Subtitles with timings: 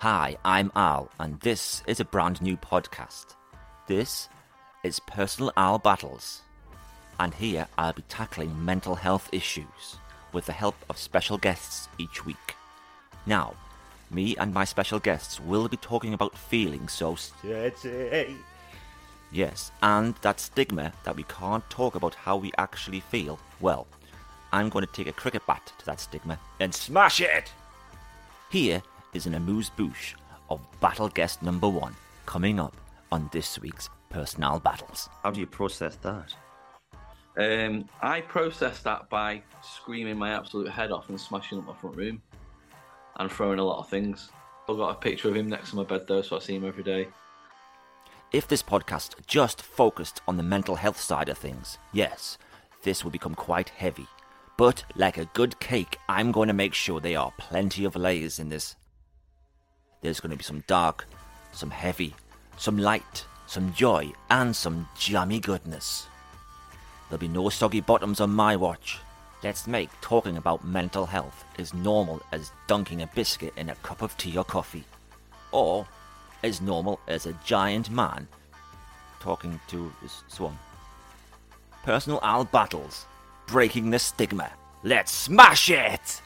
[0.00, 3.34] Hi, I'm Al, and this is a brand new podcast.
[3.86, 4.30] This
[4.82, 6.40] is Personal Al Battles,
[7.18, 9.98] and here I'll be tackling mental health issues
[10.32, 12.56] with the help of special guests each week.
[13.26, 13.52] Now,
[14.10, 18.36] me and my special guests will be talking about feeling so sexy.
[19.30, 23.38] Yes, and that stigma that we can't talk about how we actually feel.
[23.60, 23.86] Well,
[24.50, 27.52] I'm going to take a cricket bat to that stigma and smash it!
[28.48, 28.82] Here
[29.12, 30.14] is an amuse bouche
[30.48, 31.94] of battle guest number one
[32.26, 32.76] coming up
[33.12, 35.08] on this week's Personal Battles.
[35.22, 36.34] How do you process that?
[37.36, 41.96] Um, I process that by screaming my absolute head off and smashing up my front
[41.96, 42.22] room
[43.16, 44.30] and throwing a lot of things.
[44.68, 46.66] I've got a picture of him next to my bed though, so I see him
[46.66, 47.08] every day.
[48.32, 52.38] If this podcast just focused on the mental health side of things, yes,
[52.82, 54.06] this will become quite heavy.
[54.56, 58.38] But like a good cake, I'm going to make sure there are plenty of layers
[58.38, 58.76] in this.
[60.00, 61.06] There's going to be some dark,
[61.52, 62.14] some heavy,
[62.56, 66.06] some light, some joy, and some jammy goodness.
[67.08, 68.98] There'll be no soggy bottoms on my watch.
[69.42, 74.02] Let's make talking about mental health as normal as dunking a biscuit in a cup
[74.02, 74.84] of tea or coffee.
[75.50, 75.86] Or
[76.42, 78.28] as normal as a giant man
[79.20, 80.58] talking to his swan.
[81.82, 83.06] Personal Al battles,
[83.46, 84.50] breaking the stigma.
[84.82, 86.22] Let's smash it!